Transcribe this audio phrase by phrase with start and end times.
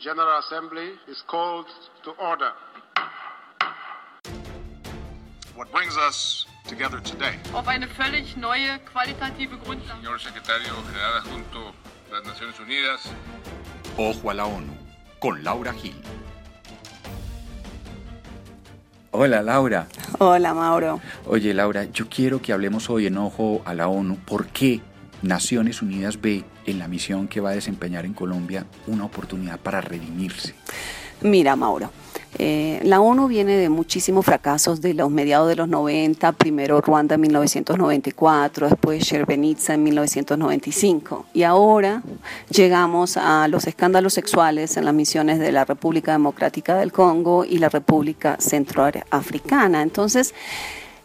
[0.00, 1.66] General Assembly is called
[2.04, 2.52] to order.
[5.54, 7.34] What brings us together today?
[7.52, 10.00] Auf eine völlig neue qualitative Grundlage.
[10.00, 11.74] Señor Secretario General Adjunto
[12.08, 13.12] de las Naciones Unidas.
[13.98, 14.72] Ojo a la ONU,
[15.18, 16.00] con Laura Gil.
[19.10, 19.86] Hola Laura.
[20.18, 21.00] Hola Mauro.
[21.26, 24.16] Oye Laura, yo quiero que hablemos hoy en Ojo a la ONU.
[24.24, 24.80] ¿Por qué
[25.22, 29.80] Naciones Unidas ve en la misión que va a desempeñar en Colombia una oportunidad para
[29.80, 30.54] redimirse?
[31.22, 31.90] Mira Mauro,
[32.38, 37.16] eh, la ONU viene de muchísimos fracasos de los mediados de los 90, primero Ruanda
[37.16, 42.02] en 1994, después Srebrenica en 1995 y ahora
[42.48, 47.58] llegamos a los escándalos sexuales en las misiones de la República Democrática del Congo y
[47.58, 49.82] la República Centroafricana.
[49.82, 50.32] Entonces,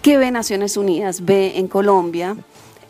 [0.00, 1.24] ¿qué ve Naciones Unidas?
[1.24, 2.36] Ve en Colombia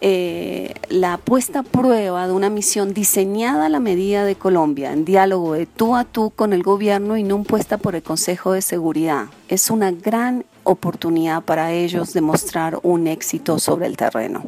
[0.01, 5.05] eh, la puesta a prueba de una misión diseñada a la medida de Colombia, en
[5.05, 8.63] diálogo de tú a tú con el gobierno y no impuesta por el Consejo de
[8.63, 9.27] Seguridad.
[9.49, 14.45] Es una gran oportunidad para ellos de mostrar un éxito sobre el terreno.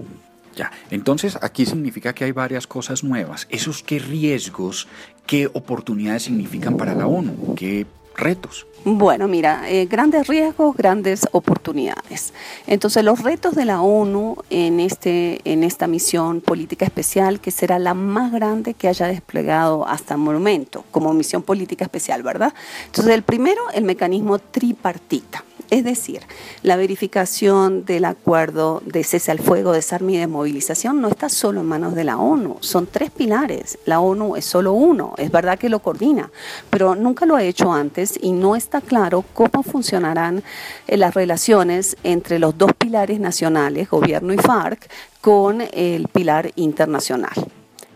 [0.57, 3.47] Ya, entonces aquí significa que hay varias cosas nuevas.
[3.51, 4.89] ¿Esos qué riesgos,
[5.27, 7.55] qué oportunidades significan para la ONU?
[7.55, 7.87] ¿Qué
[8.21, 8.67] retos?
[8.85, 12.33] Bueno, mira, eh, grandes riesgos, grandes oportunidades.
[12.67, 17.79] Entonces, los retos de la ONU en, este, en esta misión política especial, que será
[17.79, 22.55] la más grande que haya desplegado hasta el momento, como misión política especial, ¿verdad?
[22.87, 25.45] Entonces, el primero, el mecanismo tripartita.
[25.71, 26.23] Es decir,
[26.65, 31.67] la verificación del acuerdo de cese al fuego, desarme y desmovilización no está solo en
[31.67, 33.79] manos de la ONU, son tres pilares.
[33.85, 36.29] La ONU es solo uno, es verdad que lo coordina,
[36.71, 40.43] pero nunca lo ha hecho antes y no está claro cómo funcionarán
[40.89, 44.91] eh, las relaciones entre los dos pilares nacionales, gobierno y FARC,
[45.21, 47.31] con el pilar internacional.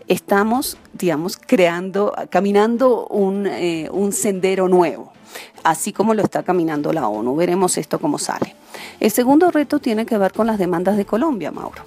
[0.07, 5.14] Estamos, digamos, creando, caminando un, eh, un sendero nuevo
[5.63, 7.35] así como lo está caminando la ONU.
[7.35, 8.55] Veremos esto cómo sale.
[8.99, 11.83] El segundo reto tiene que ver con las demandas de Colombia, Mauro.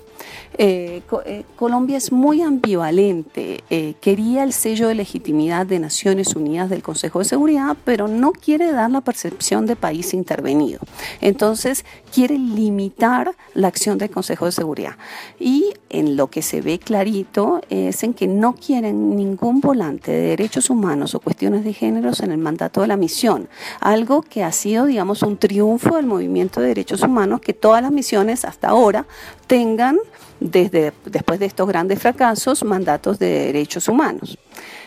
[0.57, 3.63] Eh, eh, Colombia es muy ambivalente.
[3.71, 8.33] Eh, quería el sello de legitimidad de Naciones Unidas del Consejo de Seguridad, pero no
[8.33, 10.81] quiere dar la percepción de país intervenido.
[11.21, 14.97] Entonces, quiere limitar la acción del Consejo de Seguridad.
[15.39, 20.21] Y en lo que se ve clarito es en que no quieren ningún volante de
[20.21, 23.49] derechos humanos o cuestiones de géneros en el mandato de la misión.
[23.81, 27.91] Algo que ha sido, digamos, un triunfo del movimiento de derechos humanos, que todas las
[27.91, 29.07] misiones hasta ahora
[29.47, 29.99] tengan
[30.41, 34.39] desde después de estos grandes fracasos, mandatos de derechos humanos.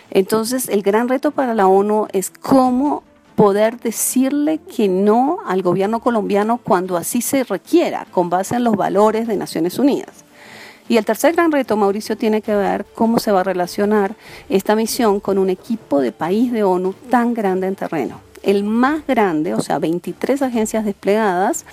[0.10, 3.04] Entonces, el gran reto para la ONU es cómo
[3.36, 8.76] poder decirle que no al gobierno colombiano cuando así se requiera, con base en los
[8.76, 10.26] valores de Naciones Unidas.
[10.92, 14.14] Y el tercer gran reto, Mauricio, tiene que ver cómo se va a relacionar
[14.50, 18.20] esta misión con un equipo de país de ONU tan grande en terreno.
[18.44, 21.64] El más grande, o sea, 23 agencias desplegadas,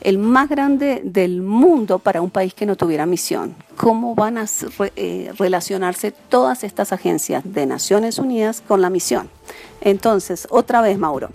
[0.00, 3.54] el más grande del mundo para un país que no tuviera misión.
[3.76, 4.46] ¿Cómo van a
[4.96, 9.28] eh, relacionarse todas estas agencias de Naciones Unidas con la misión?
[9.82, 11.28] Entonces, otra vez, Mauro,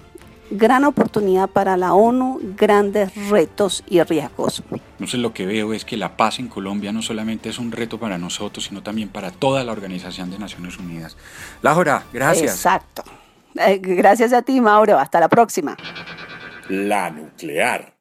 [0.52, 4.64] gran oportunidad para la ONU, grandes retos y riesgos.
[4.72, 8.00] Entonces lo que veo es que la paz en Colombia no solamente es un reto
[8.00, 11.18] para nosotros, sino también para toda la Organización de Naciones Unidas.
[11.62, 12.56] Laura, gracias.
[12.56, 13.04] Exacto.
[13.56, 14.98] Eh, gracias a ti, Mauro.
[14.98, 15.78] Hasta la próxima.
[16.70, 17.94] La nuclear.